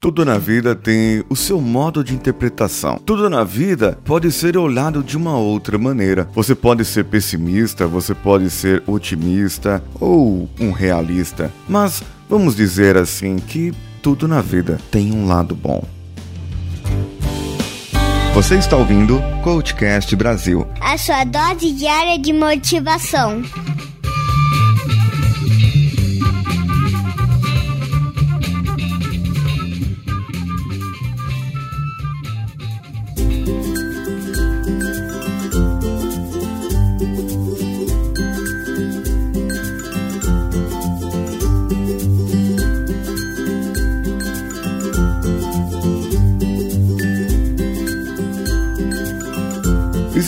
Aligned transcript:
Tudo 0.00 0.24
na 0.24 0.38
vida 0.38 0.76
tem 0.76 1.24
o 1.28 1.34
seu 1.34 1.60
modo 1.60 2.04
de 2.04 2.14
interpretação. 2.14 3.00
Tudo 3.04 3.28
na 3.28 3.42
vida 3.42 3.98
pode 4.04 4.30
ser 4.30 4.56
olhado 4.56 5.02
de 5.02 5.16
uma 5.16 5.36
outra 5.36 5.76
maneira. 5.76 6.28
Você 6.34 6.54
pode 6.54 6.84
ser 6.84 7.06
pessimista, 7.06 7.84
você 7.84 8.14
pode 8.14 8.48
ser 8.48 8.80
otimista 8.86 9.82
ou 9.98 10.48
um 10.60 10.70
realista. 10.70 11.52
Mas 11.68 12.00
vamos 12.28 12.54
dizer 12.54 12.96
assim 12.96 13.40
que 13.40 13.74
tudo 14.00 14.28
na 14.28 14.40
vida 14.40 14.78
tem 14.88 15.12
um 15.12 15.26
lado 15.26 15.56
bom. 15.56 15.82
Você 18.34 18.54
está 18.54 18.76
ouvindo 18.76 19.20
Coachcast 19.42 20.14
Brasil 20.14 20.64
a 20.80 20.96
sua 20.96 21.24
dose 21.24 21.72
diária 21.72 22.16
de 22.20 22.32
motivação. 22.32 23.42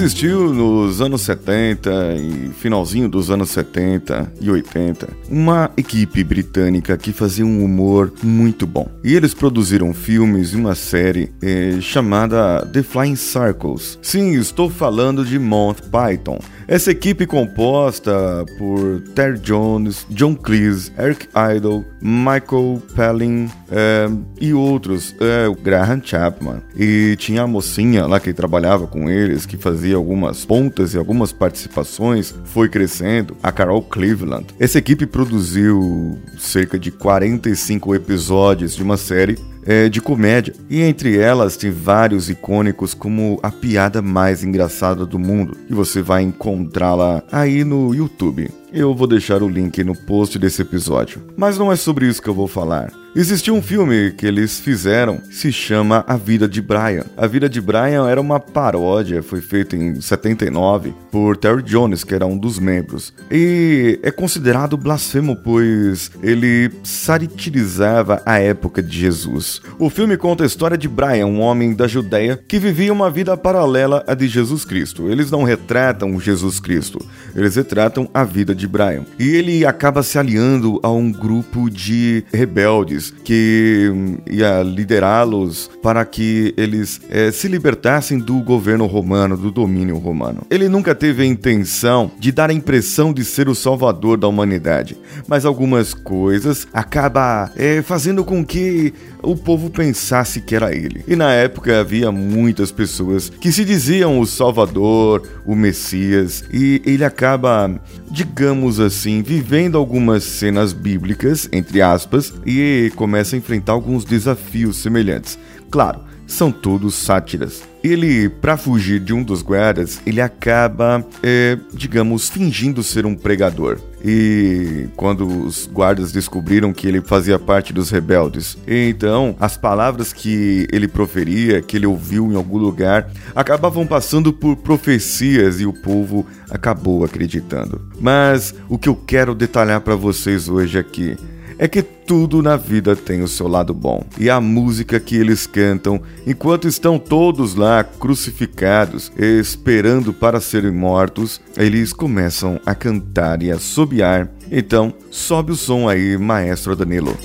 Existiu 0.01 0.55
nos 0.55 1.03
anos 1.03 1.21
70 1.21 1.91
e 2.17 2.49
finalzinho 2.55 3.07
dos 3.07 3.31
anos 3.31 3.51
70 3.51 4.33
e 4.41 4.51
80 4.51 5.07
uma 5.29 5.71
equipe 5.77 6.25
britânica 6.25 6.97
que 6.97 7.13
fazia 7.13 7.45
um 7.45 7.63
humor 7.63 8.11
muito 8.23 8.67
bom. 8.67 8.89
E 9.05 9.15
eles 9.15 9.35
produziram 9.35 9.93
filmes 9.93 10.55
e 10.55 10.57
uma 10.57 10.75
série 10.75 11.31
eh, 11.43 11.77
chamada 11.83 12.67
The 12.73 12.83
Flying 12.83 13.15
Circles. 13.15 13.99
Sim, 14.01 14.33
estou 14.33 14.71
falando 14.71 15.23
de 15.23 15.39
Monty 15.39 15.83
Python. 15.83 16.39
Essa 16.71 16.93
equipe 16.93 17.27
composta 17.27 18.47
por 18.57 19.01
Terry 19.13 19.41
Jones, 19.41 20.07
John 20.09 20.37
Cleese, 20.37 20.93
Eric 20.97 21.27
Idle, 21.57 21.85
Michael 22.01 22.81
Palin 22.95 23.51
eh, 23.73 24.09
e 24.41 24.55
outros, 24.55 25.13
eh, 25.19 25.49
o 25.49 25.57
Graham 25.57 26.01
Chapman. 26.01 26.63
E 26.77 27.17
tinha 27.19 27.43
a 27.43 27.47
mocinha 27.49 28.07
lá 28.07 28.21
que 28.21 28.33
trabalhava 28.33 28.87
com 28.87 29.11
eles, 29.11 29.47
que 29.47 29.57
fazia 29.57 29.97
algumas 29.97 30.45
pontas 30.45 30.95
e 30.95 30.97
algumas 30.97 31.33
participações, 31.33 32.33
foi 32.45 32.69
crescendo, 32.69 33.37
a 33.43 33.51
Carol 33.51 33.83
Cleveland. 33.83 34.47
Essa 34.57 34.79
equipe 34.79 35.07
produziu 35.07 36.21
cerca 36.39 36.79
de 36.79 36.93
45 36.93 37.97
episódios 37.97 38.77
de 38.77 38.83
uma 38.85 38.97
série 38.97 39.37
é, 39.71 39.89
de 39.89 40.01
comédia, 40.01 40.53
e 40.69 40.83
entre 40.83 41.17
elas 41.17 41.57
tem 41.57 41.71
vários 41.71 42.29
icônicos 42.29 42.93
como 42.93 43.39
a 43.41 43.53
piada 43.53 44.03
mais 44.03 44.43
engraçada 44.43 45.07
do 45.07 45.17
mundo, 45.17 45.57
e 45.71 45.73
você 45.73 46.03
vai 46.03 46.23
encontrá-la 46.23 47.23
aí 47.31 47.63
no 47.63 47.95
YouTube. 47.95 48.51
Eu 48.73 48.93
vou 48.93 49.07
deixar 49.07 49.45
o 49.45 49.49
link 49.49 49.85
no 49.85 49.95
post 49.95 50.41
desse 50.41 50.61
episódio. 50.63 51.23
Mas 51.37 51.57
não 51.57 51.71
é 51.71 51.77
sobre 51.77 52.09
isso 52.09 52.21
que 52.21 52.29
eu 52.29 52.35
vou 52.35 52.49
falar. 52.49 52.93
Existiu 53.15 53.57
um 53.57 53.63
filme 53.63 54.13
que 54.13 54.25
eles 54.25 54.61
fizeram, 54.61 55.21
se 55.33 55.51
chama 55.51 56.05
A 56.07 56.17
Vida 56.17 56.49
de 56.49 56.63
Brian. 56.63 57.05
A 57.17 57.27
Vida 57.27 57.49
de 57.49 57.61
Brian 57.61 58.09
era 58.09 58.21
uma 58.21 58.39
paródia, 58.39 59.21
foi 59.21 59.41
feita 59.41 59.75
em 59.75 60.01
79 60.01 60.95
por 61.11 61.37
Terry 61.37 61.61
Jones, 61.65 62.05
que 62.05 62.15
era 62.15 62.25
um 62.25 62.39
dos 62.39 62.61
membros. 62.61 63.13
E 63.29 63.99
é 64.05 64.13
considerado 64.13 64.77
blasfemo, 64.77 65.35
pois 65.35 66.13
ele 66.23 66.71
satirizava 66.85 68.23
a 68.25 68.39
época 68.39 68.81
de 68.81 68.97
Jesus. 68.97 69.61
O 69.77 69.91
filme 69.91 70.17
conta 70.17 70.45
a 70.45 70.47
história 70.47 70.79
de 70.79 70.87
Brian, 70.87 71.27
um 71.27 71.41
homem 71.41 71.75
da 71.75 71.89
Judéia 71.89 72.41
que 72.47 72.61
vivia 72.61 72.93
uma 72.93 73.11
vida 73.11 73.37
paralela 73.37 74.05
à 74.07 74.15
de 74.15 74.29
Jesus 74.29 74.65
Cristo. 74.65 75.11
Eles 75.11 75.33
não 75.33 75.43
retratam 75.43 76.21
Jesus 76.21 76.61
Cristo, 76.61 77.05
eles 77.35 77.57
retratam 77.57 78.09
a 78.15 78.23
vida 78.23 78.55
de 78.55 78.69
Brian. 78.69 79.05
E 79.19 79.31
ele 79.31 79.67
acaba 79.67 80.05
se 80.05 80.17
aliando 80.17 80.79
a 80.81 80.93
um 80.93 81.11
grupo 81.11 81.69
de 81.69 82.25
rebeldes 82.33 83.00
que 83.09 83.91
hum, 83.91 84.19
ia 84.29 84.63
liderá-los 84.63 85.71
para 85.83 86.05
que 86.05 86.53
eles 86.57 87.01
é, 87.09 87.31
se 87.31 87.49
libertassem 87.49 88.19
do 88.19 88.41
governo 88.41 88.85
romano, 88.85 89.37
do 89.37 89.51
domínio 89.51 89.97
romano. 89.97 90.43
Ele 90.51 90.69
nunca 90.69 90.95
teve 90.95 91.23
a 91.23 91.27
intenção 91.27 92.11
de 92.19 92.33
dar 92.33 92.51
a 92.51 92.53
impressão 92.53 93.13
de 93.13 93.25
ser 93.25 93.49
o 93.49 93.55
salvador 93.55 94.19
da 94.19 94.29
humanidade, 94.29 94.99
mas 95.27 95.45
algumas 95.45 95.95
coisas 95.95 96.67
acaba 96.73 97.51
é, 97.57 97.81
fazendo 97.83 98.25
com 98.25 98.45
que 98.45 98.93
o 99.23 99.37
povo 99.37 99.71
pensasse 99.71 100.41
que 100.41 100.55
era 100.55 100.75
ele. 100.75 101.05
E 101.07 101.15
na 101.15 101.33
época 101.33 101.81
havia 101.81 102.11
muitas 102.11 102.73
pessoas 102.73 103.29
que 103.29 103.53
se 103.53 103.65
diziam 103.65 104.19
o 104.19 104.27
Salvador, 104.27 105.23
o 105.45 105.55
Messias, 105.55 106.45
e 106.53 106.83
ele 106.85 107.05
acaba, 107.05 107.71
digamos 108.11 108.81
assim, 108.81 109.23
vivendo 109.23 109.77
algumas 109.77 110.25
cenas 110.25 110.73
bíblicas, 110.73 111.49
entre 111.53 111.83
aspas, 111.83 112.33
e 112.47 112.90
começa 112.91 113.37
a 113.37 113.39
enfrentar 113.39 113.73
alguns 113.73 114.05
desafios 114.05 114.77
semelhantes. 114.77 115.39
Claro, 115.71 116.01
são 116.31 116.53
todos 116.53 116.95
sátiras. 116.95 117.63
Ele, 117.83 118.29
para 118.29 118.57
fugir 118.57 119.01
de 119.01 119.13
um 119.13 119.23
dos 119.23 119.43
guardas, 119.43 120.01
ele 120.07 120.21
acaba, 120.21 121.05
é, 121.23 121.59
digamos, 121.73 122.29
fingindo 122.29 122.83
ser 122.83 123.07
um 123.07 123.15
pregador. 123.15 123.79
E 124.05 124.89
quando 124.97 125.27
os 125.27 125.67
guardas 125.67 126.13
descobriram 126.13 126.73
que 126.73 126.87
ele 126.87 127.01
fazia 127.01 127.39
parte 127.39 127.73
dos 127.73 127.91
rebeldes, 127.91 128.57
então 128.67 129.35
as 129.41 129.57
palavras 129.57 130.13
que 130.13 130.67
ele 130.73 130.89
proferia, 130.89 131.61
que 131.61 131.77
ele 131.77 131.87
ouviu 131.87 132.31
em 132.31 132.37
algum 132.37 132.59
lugar, 132.59 133.11
acabavam 133.35 133.87
passando 133.87 134.33
por 134.33 134.57
profecias 134.57 135.61
e 135.61 135.67
o 135.67 135.73
povo 135.73 136.27
acabou 136.51 137.05
acreditando. 137.05 137.81
Mas 137.99 138.55
o 138.69 138.79
que 138.79 138.89
eu 138.89 138.95
quero 138.95 139.35
detalhar 139.35 139.81
para 139.81 139.97
vocês 139.97 140.49
hoje 140.49 140.79
aqui 140.79 141.17
é 141.17 141.30
que 141.69 141.83
tudo 141.83 142.43
na 142.43 142.57
vida 142.57 142.97
tem 142.97 143.23
o 143.23 143.29
seu 143.29 143.47
lado 143.47 143.75
bom. 143.75 144.03
E 144.19 144.31
a 144.31 144.41
música 144.41 144.99
que 144.99 145.17
eles 145.17 145.47
cantam 145.47 146.01
enquanto 146.27 146.67
estão 146.67 146.99
todos 146.99 147.55
lá 147.55 147.85
crucificados, 147.85 149.13
esperando 149.17 150.13
para 150.13 150.41
serem 150.41 150.73
mortos, 150.73 151.41
eles 151.57 151.93
começam 151.93 152.59
a 152.65 152.75
cantar 152.75 153.43
e 153.43 153.53
a 153.53 153.57
assobiar. 153.57 154.31
Então, 154.51 154.95
sobe 155.11 155.53
o 155.53 155.57
som 155.57 155.89
aí, 155.89 156.17
maestro 156.17 156.75
Danilo. 156.75 157.17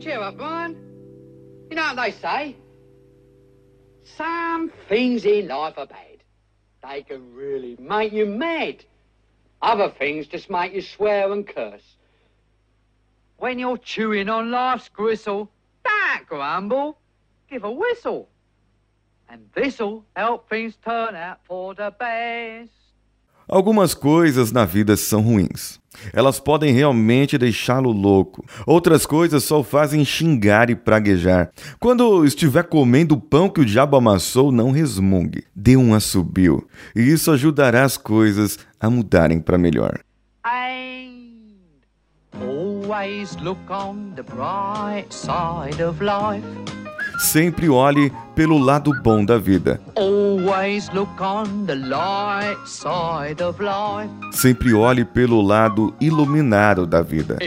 Cheer 0.00 0.20
up, 0.20 0.36
Brian. 0.36 0.74
You 1.70 1.76
know 1.76 1.94
what 1.94 1.96
they 1.96 2.12
say? 2.12 2.56
Some 4.16 4.70
things 4.88 5.24
in 5.24 5.46
life 5.46 5.78
are 5.78 5.86
bad. 5.86 6.18
They 6.82 7.02
can 7.02 7.22
really 7.34 7.76
make 7.78 8.12
you 8.12 8.26
mad. 8.26 8.84
Other 9.62 9.88
things 9.88 10.26
just 10.26 10.50
make 10.50 10.74
you 10.74 10.82
swear 10.82 11.30
and 11.30 11.46
curse. 11.46 11.96
When 13.36 13.58
you're 13.58 13.78
chewing 13.78 14.28
on 14.28 14.50
life's 14.50 14.88
gristle, 14.88 15.50
don't 15.84 16.26
grumble, 16.26 16.98
give 17.48 17.62
a 17.62 17.70
whistle. 17.70 18.28
And 19.28 19.48
this'll 19.54 20.04
help 20.16 20.48
things 20.48 20.76
turn 20.84 21.14
out 21.14 21.38
for 21.44 21.74
the 21.74 21.94
best. 21.96 22.81
Algumas 23.48 23.94
coisas 23.94 24.52
na 24.52 24.64
vida 24.64 24.96
são 24.96 25.22
ruins. 25.22 25.80
Elas 26.12 26.40
podem 26.40 26.72
realmente 26.72 27.36
deixá-lo 27.36 27.90
louco. 27.90 28.44
Outras 28.66 29.04
coisas 29.04 29.44
só 29.44 29.60
o 29.60 29.64
fazem 29.64 30.04
xingar 30.04 30.70
e 30.70 30.74
praguejar. 30.74 31.50
Quando 31.78 32.24
estiver 32.24 32.64
comendo 32.64 33.14
o 33.14 33.20
pão 33.20 33.48
que 33.48 33.60
o 33.60 33.64
diabo 33.64 33.96
amassou, 33.96 34.50
não 34.50 34.70
resmungue. 34.70 35.44
Dê 35.54 35.76
um 35.76 35.94
assobio. 35.94 36.66
E 36.96 37.00
isso 37.00 37.30
ajudará 37.30 37.84
as 37.84 37.96
coisas 37.96 38.58
a 38.80 38.88
mudarem 38.88 39.40
para 39.40 39.58
melhor. 39.58 40.00
Always 42.92 43.36
look 43.36 43.70
on 43.70 44.14
the 44.16 44.22
bright 44.22 45.12
side 45.12 45.80
of 45.80 46.02
life. 46.02 46.81
Sempre 47.18 47.68
olhe 47.68 48.12
pelo 48.34 48.58
lado 48.58 48.92
bom 49.02 49.24
da 49.24 49.38
vida. 49.38 49.80
Sempre 54.32 54.74
olhe 54.74 55.04
pelo 55.04 55.40
lado 55.40 55.94
iluminado 56.00 56.86
da 56.86 57.02
vida. 57.02 57.38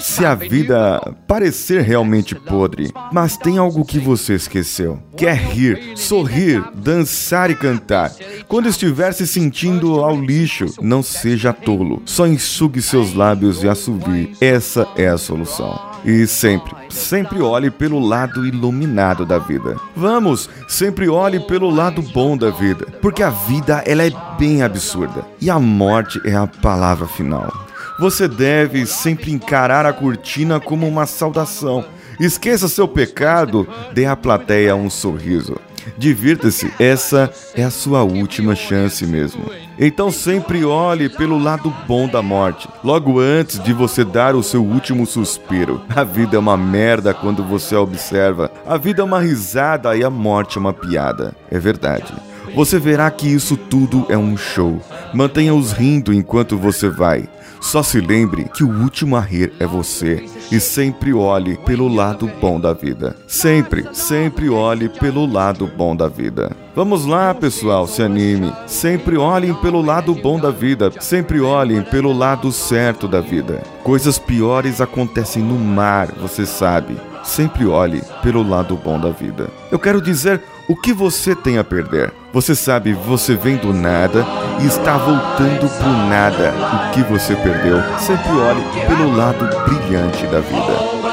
Se 0.00 0.24
a 0.26 0.34
vida 0.34 1.14
parecer 1.26 1.82
realmente 1.82 2.34
podre, 2.34 2.92
mas 3.12 3.36
tem 3.36 3.58
algo 3.58 3.84
que 3.84 3.98
você 3.98 4.34
esqueceu. 4.34 5.02
Quer 5.16 5.36
rir, 5.36 5.96
sorrir, 5.96 6.62
dançar 6.74 7.50
e 7.50 7.54
cantar. 7.54 8.12
Quando 8.48 8.68
estiver 8.68 9.12
se 9.12 9.26
sentindo 9.26 10.00
ao 10.00 10.20
lixo, 10.20 10.66
não 10.80 11.02
seja 11.02 11.52
tolo. 11.52 12.02
Só 12.04 12.26
enxugue 12.26 12.82
seus 12.82 13.14
lábios 13.14 13.62
e 13.62 13.68
assovie. 13.68 14.36
Essa 14.40 14.86
é 14.96 15.08
a 15.08 15.16
solução. 15.16 15.93
E 16.04 16.26
sempre, 16.26 16.74
sempre 16.90 17.40
olhe 17.40 17.70
pelo 17.70 17.98
lado 17.98 18.46
iluminado 18.46 19.24
da 19.24 19.38
vida. 19.38 19.76
Vamos, 19.96 20.50
sempre 20.68 21.08
olhe 21.08 21.40
pelo 21.40 21.70
lado 21.70 22.02
bom 22.02 22.36
da 22.36 22.50
vida, 22.50 22.86
porque 23.00 23.22
a 23.22 23.30
vida 23.30 23.82
ela 23.86 24.04
é 24.04 24.12
bem 24.38 24.62
absurda 24.62 25.24
e 25.40 25.48
a 25.48 25.58
morte 25.58 26.20
é 26.26 26.34
a 26.34 26.46
palavra 26.46 27.06
final. 27.06 27.50
Você 27.98 28.28
deve 28.28 28.86
sempre 28.86 29.32
encarar 29.32 29.86
a 29.86 29.92
cortina 29.92 30.60
como 30.60 30.86
uma 30.86 31.06
saudação. 31.06 31.84
Esqueça 32.20 32.68
seu 32.68 32.86
pecado, 32.86 33.66
dê 33.92 34.04
à 34.04 34.16
plateia 34.16 34.76
um 34.76 34.90
sorriso. 34.90 35.56
Divirta-se, 35.96 36.72
essa 36.78 37.30
é 37.54 37.62
a 37.62 37.70
sua 37.70 38.02
última 38.02 38.54
chance 38.54 39.06
mesmo. 39.06 39.44
Então 39.78 40.10
sempre 40.10 40.64
olhe 40.64 41.08
pelo 41.08 41.38
lado 41.38 41.72
bom 41.86 42.08
da 42.08 42.22
morte, 42.22 42.68
logo 42.82 43.18
antes 43.18 43.58
de 43.58 43.72
você 43.72 44.04
dar 44.04 44.34
o 44.34 44.42
seu 44.42 44.64
último 44.64 45.06
suspiro. 45.06 45.82
A 45.94 46.04
vida 46.04 46.36
é 46.36 46.38
uma 46.38 46.56
merda 46.56 47.12
quando 47.12 47.42
você 47.42 47.74
a 47.74 47.80
observa. 47.80 48.50
A 48.66 48.76
vida 48.76 49.02
é 49.02 49.04
uma 49.04 49.20
risada 49.20 49.96
e 49.96 50.04
a 50.04 50.10
morte 50.10 50.58
é 50.58 50.60
uma 50.60 50.72
piada. 50.72 51.34
É 51.50 51.58
verdade. 51.58 52.12
Você 52.54 52.78
verá 52.78 53.10
que 53.10 53.26
isso 53.26 53.56
tudo 53.56 54.06
é 54.08 54.16
um 54.16 54.36
show. 54.36 54.80
Mantenha-os 55.12 55.72
rindo 55.72 56.12
enquanto 56.12 56.56
você 56.56 56.88
vai. 56.88 57.28
Só 57.64 57.82
se 57.82 57.98
lembre 57.98 58.44
que 58.54 58.62
o 58.62 58.68
último 58.68 59.16
a 59.16 59.20
rir 59.20 59.50
é 59.58 59.66
você 59.66 60.26
e 60.52 60.60
sempre 60.60 61.14
olhe 61.14 61.56
pelo 61.56 61.88
lado 61.88 62.30
bom 62.38 62.60
da 62.60 62.74
vida. 62.74 63.16
Sempre, 63.26 63.86
sempre 63.94 64.50
olhe 64.50 64.90
pelo 64.90 65.24
lado 65.24 65.66
bom 65.66 65.96
da 65.96 66.06
vida. 66.06 66.54
Vamos 66.76 67.06
lá, 67.06 67.32
pessoal, 67.32 67.86
se 67.86 68.02
anime. 68.02 68.52
Sempre 68.66 69.16
olhem 69.16 69.54
pelo 69.54 69.80
lado 69.80 70.14
bom 70.14 70.38
da 70.38 70.50
vida. 70.50 70.92
Sempre 71.00 71.40
olhem 71.40 71.80
pelo 71.82 72.12
lado 72.12 72.52
certo 72.52 73.08
da 73.08 73.22
vida. 73.22 73.62
Coisas 73.82 74.18
piores 74.18 74.82
acontecem 74.82 75.42
no 75.42 75.58
mar, 75.58 76.12
você 76.20 76.44
sabe. 76.44 76.94
Sempre 77.24 77.64
olhe 77.64 78.02
pelo 78.22 78.46
lado 78.46 78.76
bom 78.76 79.00
da 79.00 79.08
vida. 79.08 79.48
Eu 79.72 79.78
quero 79.78 80.02
dizer 80.02 80.42
o 80.68 80.76
que 80.76 80.92
você 80.92 81.34
tem 81.34 81.56
a 81.56 81.64
perder? 81.64 82.12
Você 82.30 82.54
sabe, 82.54 82.92
você 82.92 83.34
vem 83.34 83.56
do 83.56 83.72
nada 83.72 84.22
e 84.60 84.66
está 84.66 84.96
voltando 84.96 85.68
pro 85.78 85.92
nada. 86.08 86.52
O 86.88 86.90
que 86.92 87.02
você 87.02 87.34
perdeu? 87.36 87.82
Sempre 87.98 88.32
olhe 88.32 88.62
pelo 88.86 89.16
lado 89.16 89.44
brilhante 89.64 90.26
da 90.26 90.40
vida. 90.40 91.03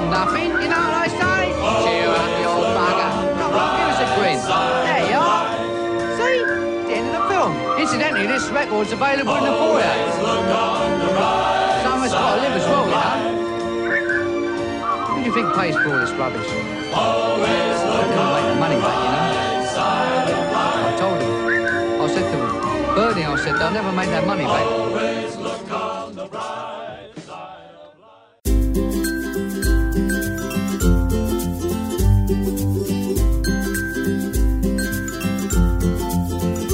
From 0.00 0.10
nothing, 0.10 0.48
you 0.62 0.68
know 0.72 0.80
what 0.80 0.96
I 1.04 1.08
say? 1.08 1.52
Cheer 1.84 2.08
up, 2.08 2.32
you 2.40 2.48
old 2.48 2.72
bugger. 2.72 3.10
Come 3.36 3.52
on, 3.52 3.68
give 3.76 3.88
us 3.92 4.00
a 4.00 4.08
grin. 4.16 4.38
There 4.88 5.04
you 5.12 5.20
are. 5.20 5.46
See? 6.16 6.40
The 6.88 6.94
end 6.96 7.06
of 7.12 7.14
the 7.20 7.24
film. 7.28 7.52
Incidentally, 7.78 8.26
this 8.26 8.48
record's 8.48 8.92
available 8.92 9.36
in 9.36 9.44
the 9.44 9.52
foyer. 9.60 9.94
Someone's 11.84 12.12
got 12.12 12.34
to 12.34 12.40
live 12.40 12.56
as 12.56 12.66
well, 12.70 12.86
you 12.88 12.96
know. 12.96 13.18
Who 15.06 15.16
do 15.20 15.26
you 15.28 15.34
think 15.34 15.54
pays 15.54 15.76
for 15.76 15.92
all 15.92 16.00
this 16.00 16.12
rubbish? 16.12 16.48
Always 16.94 17.78
look 17.84 18.08
make 18.08 18.48
the 18.48 18.56
money 18.56 18.78
back, 18.80 18.98
you 19.04 19.10
know. 19.12 19.28
I 20.80 20.96
told 20.98 21.20
him. 21.20 21.32
I 22.00 22.06
said 22.08 22.26
to 22.32 22.36
him, 22.40 22.94
Bernie, 22.94 23.24
I 23.24 23.36
said, 23.36 23.54
they'll 23.58 23.70
never 23.70 23.92
make 23.92 24.08
that 24.08 24.26
money 24.26 24.44
back. 24.44 25.39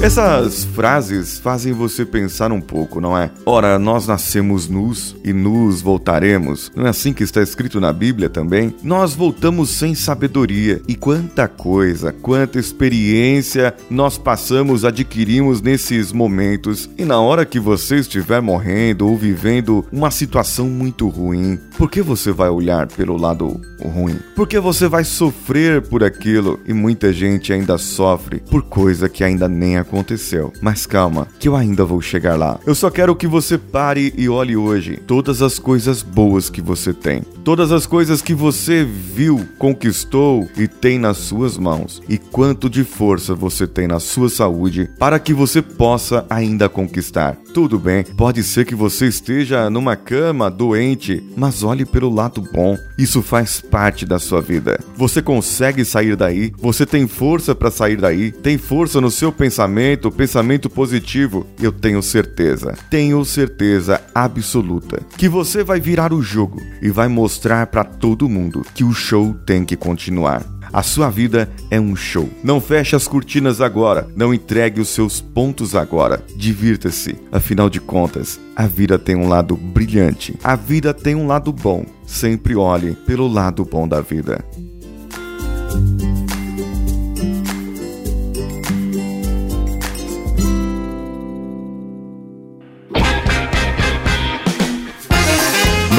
Essas 0.07 0.63
frases 0.63 1.37
fazem 1.37 1.73
você 1.73 2.05
pensar 2.05 2.49
um 2.53 2.61
pouco, 2.61 3.01
não 3.01 3.17
é? 3.17 3.29
Ora, 3.45 3.77
nós 3.77 4.07
nascemos 4.07 4.69
nus 4.69 5.17
e 5.21 5.33
nus 5.33 5.81
voltaremos. 5.81 6.71
Não 6.73 6.87
é 6.87 6.89
assim 6.91 7.11
que 7.11 7.25
está 7.25 7.41
escrito 7.41 7.81
na 7.81 7.91
Bíblia 7.91 8.29
também? 8.29 8.73
Nós 8.81 9.13
voltamos 9.13 9.69
sem 9.69 9.93
sabedoria. 9.93 10.81
E 10.87 10.95
quanta 10.95 11.49
coisa, 11.49 12.13
quanta 12.13 12.57
experiência 12.57 13.75
nós 13.89 14.17
passamos, 14.17 14.85
adquirimos 14.85 15.61
nesses 15.61 16.13
momentos. 16.13 16.89
E 16.97 17.03
na 17.03 17.19
hora 17.19 17.45
que 17.45 17.59
você 17.59 17.97
estiver 17.97 18.41
morrendo 18.41 19.09
ou 19.09 19.17
vivendo 19.17 19.85
uma 19.91 20.09
situação 20.09 20.69
muito 20.69 21.09
ruim, 21.09 21.59
por 21.77 21.91
que 21.91 22.01
você 22.01 22.31
vai 22.31 22.47
olhar 22.47 22.87
pelo 22.87 23.17
lado 23.17 23.59
ruim? 23.83 24.17
Porque 24.37 24.57
você 24.57 24.87
vai 24.87 25.03
sofrer 25.03 25.81
por 25.81 26.01
aquilo 26.01 26.61
e 26.65 26.71
muita 26.71 27.11
gente 27.11 27.51
ainda 27.51 27.77
sofre 27.77 28.39
por 28.49 28.61
coisa 28.61 29.09
que 29.09 29.21
ainda 29.21 29.49
nem 29.49 29.75
aconteceu 29.75 29.96
aconteceu. 29.97 30.53
Mas 30.61 30.85
calma, 30.85 31.27
que 31.39 31.47
eu 31.47 31.55
ainda 31.55 31.83
vou 31.83 32.01
chegar 32.01 32.37
lá. 32.37 32.59
Eu 32.65 32.75
só 32.75 32.89
quero 32.89 33.15
que 33.15 33.27
você 33.27 33.57
pare 33.57 34.13
e 34.15 34.29
olhe 34.29 34.55
hoje 34.55 34.97
todas 34.97 35.41
as 35.41 35.57
coisas 35.57 36.03
boas 36.03 36.49
que 36.49 36.61
você 36.61 36.93
tem. 36.93 37.23
Todas 37.47 37.71
as 37.71 37.85
coisas 37.85 38.21
que 38.21 38.33
você 38.33 38.83
viu, 38.83 39.47
conquistou 39.57 40.49
e 40.57 40.67
tem 40.67 40.99
nas 40.99 41.15
suas 41.15 41.57
mãos. 41.57 42.01
E 42.09 42.17
quanto 42.17 42.69
de 42.69 42.83
força 42.83 43.33
você 43.33 43.65
tem 43.65 43.87
na 43.87 44.01
sua 44.01 44.27
saúde 44.27 44.89
para 44.99 45.17
que 45.17 45.33
você 45.33 45.61
possa 45.61 46.25
ainda 46.29 46.67
conquistar. 46.67 47.37
Tudo 47.53 47.79
bem, 47.79 48.03
pode 48.03 48.43
ser 48.43 48.65
que 48.65 48.75
você 48.75 49.07
esteja 49.07 49.69
numa 49.69 49.95
cama 49.95 50.51
doente, 50.51 51.23
mas 51.37 51.63
olhe 51.63 51.85
pelo 51.85 52.13
lado 52.13 52.41
bom. 52.41 52.77
Isso 52.97 53.21
faz 53.21 53.61
parte 53.61 54.05
da 54.05 54.19
sua 54.19 54.41
vida. 54.41 54.77
Você 54.97 55.21
consegue 55.21 55.85
sair 55.85 56.17
daí, 56.17 56.51
você 56.57 56.85
tem 56.85 57.07
força 57.07 57.55
para 57.55 57.71
sair 57.71 57.95
daí, 57.95 58.29
tem 58.29 58.57
força 58.57 58.99
no 58.99 59.09
seu 59.09 59.31
pensamento, 59.31 60.11
pensamento 60.11 60.69
positivo. 60.69 61.47
Eu 61.61 61.71
tenho 61.71 62.03
certeza, 62.03 62.73
tenho 62.91 63.23
certeza 63.23 64.01
absoluta 64.13 65.01
que 65.17 65.29
você 65.29 65.63
vai 65.63 65.79
virar 65.79 66.11
o 66.11 66.21
jogo 66.21 66.61
e 66.81 66.89
vai 66.89 67.07
mostrar 67.07 67.36
para 67.67 67.83
todo 67.83 68.29
mundo 68.29 68.65
que 68.73 68.83
o 68.83 68.93
show 68.93 69.33
tem 69.45 69.63
que 69.63 69.75
continuar. 69.75 70.43
A 70.71 70.83
sua 70.83 71.09
vida 71.09 71.49
é 71.71 71.79
um 71.79 71.95
show. 71.95 72.29
Não 72.43 72.59
feche 72.59 72.95
as 72.95 73.07
cortinas 73.07 73.61
agora, 73.61 74.07
não 74.15 74.33
entregue 74.33 74.81
os 74.81 74.89
seus 74.89 75.21
pontos 75.21 75.75
agora. 75.75 76.23
Divirta-se. 76.35 77.15
Afinal 77.31 77.69
de 77.69 77.79
contas, 77.79 78.39
a 78.55 78.67
vida 78.67 78.99
tem 78.99 79.15
um 79.15 79.27
lado 79.27 79.55
brilhante. 79.55 80.35
A 80.43 80.55
vida 80.55 80.93
tem 80.93 81.15
um 81.15 81.27
lado 81.27 81.53
bom. 81.53 81.85
Sempre 82.05 82.55
olhe 82.55 82.93
pelo 83.05 83.27
lado 83.27 83.63
bom 83.63 83.87
da 83.87 84.01
vida. 84.01 84.43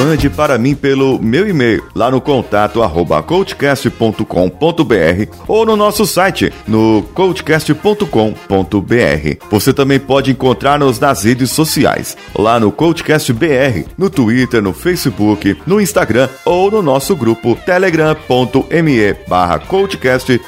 Mande 0.09 0.27
para 0.27 0.57
mim 0.57 0.73
pelo 0.73 1.21
meu 1.21 1.47
e-mail 1.47 1.87
lá 1.93 2.09
no 2.09 2.19
contato 2.19 2.81
arroba 2.81 3.21
coachcast.com.br 3.21 4.23
ou 5.47 5.65
no 5.67 5.75
nosso 5.75 6.03
site 6.03 6.51
no 6.67 7.03
coachcast.com.br. 7.13 9.45
Você 9.51 9.71
também 9.71 9.99
pode 9.99 10.31
encontrar-nos 10.31 10.99
nas 10.99 11.23
redes 11.23 11.51
sociais, 11.51 12.17
lá 12.35 12.59
no 12.59 12.71
Coachcast 12.71 13.31
BR, 13.33 13.87
no 13.95 14.09
Twitter, 14.09 14.63
no 14.63 14.73
Facebook, 14.73 15.55
no 15.67 15.79
Instagram 15.79 16.27
ou 16.43 16.71
no 16.71 16.81
nosso 16.81 17.15
grupo 17.15 17.55
telegram.me 17.63 19.13
barra 19.27 19.59
coachcastbr. 19.59 20.39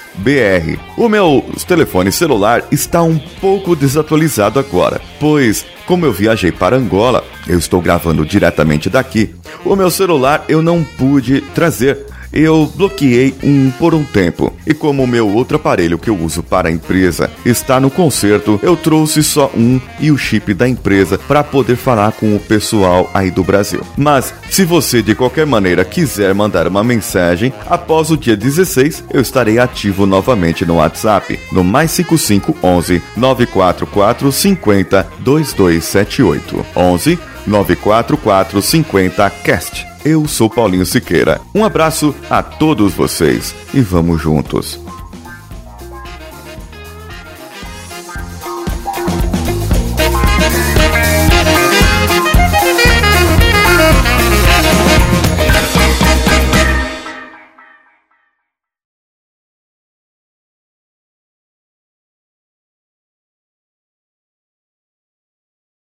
O 0.98 1.08
meu 1.08 1.46
telefone 1.68 2.12
celular 2.12 2.64
está 2.72 3.04
um 3.04 3.20
pouco 3.40 3.76
desatualizado 3.76 4.60
agora, 4.60 5.00
pois 5.20 5.68
como 5.92 6.06
eu 6.06 6.14
viajei 6.14 6.54
para 6.54 6.78
Angola, 6.78 7.22
eu 7.46 7.60
estou 7.60 7.82
gravando 7.82 8.26
diretamente 8.26 8.90
daqui. 8.90 9.36
O 9.66 9.76
meu 9.76 9.92
celular 9.92 10.46
eu 10.48 10.62
não 10.62 10.86
pude 10.86 11.42
trazer 11.54 12.06
eu 12.34 12.72
bloqueei 12.76 13.34
um 13.44 13.72
por 13.72 13.94
um 13.94 14.04
tempo. 14.04 14.54
E 14.66 14.74
como 14.74 15.04
o 15.04 15.08
meu 15.08 15.28
outro 15.30 15.58
aparelho 15.58 15.98
que 15.98 16.10
eu 16.10 16.18
uso 16.18 16.44
para 16.44 16.70
a 16.70 16.72
empresa 16.72 17.30
está 17.46 17.80
no 17.80 17.90
conserto, 17.90 18.60
eu 18.64 18.76
trouxe 18.76 19.24
só 19.24 19.52
um 19.56 19.80
e 20.00 20.12
o 20.12 20.18
chip 20.18 20.54
da 20.54 20.68
empresa 20.68 21.18
para 21.18 21.44
poder 21.44 21.76
falar 21.76 22.12
com 22.14 22.36
o 22.36 22.40
pessoal 22.40 23.10
aí 23.14 23.32
do 23.32 23.44
Brasil. 23.44 23.82
Mas 23.98 24.34
se 24.50 24.64
você 24.64 25.02
de 25.02 25.16
qualquer 25.16 25.46
maneira 25.46 25.84
quiser 25.84 26.34
mandar 26.34 26.68
uma 26.68 26.84
mensagem, 26.84 27.54
após 27.70 28.12
o 28.12 28.18
dia 28.18 28.38
16 28.38 29.04
eu 29.12 29.22
estarei 29.22 29.60
ativo 29.60 30.06
novamente 30.06 30.66
no 30.66 30.76
WhatsApp 30.76 31.40
no 31.52 31.64
mais 31.64 31.92
5511 31.92 33.02
944 33.18 34.32
50 34.32 35.08
2278 35.20 36.66
11 36.76 37.31
944 37.48 38.62
50 38.62 39.30
cast. 39.44 39.88
Eu 40.04 40.28
sou 40.28 40.50
Paulinho 40.50 40.86
Siqueira. 40.86 41.40
Um 41.54 41.64
abraço 41.64 42.16
a 42.30 42.42
todos 42.42 42.94
vocês 42.94 43.54
e 43.74 43.82
vamos 43.82 44.22
juntos. 44.22 44.80